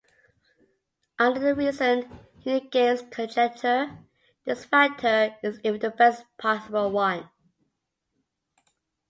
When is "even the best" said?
5.63-6.25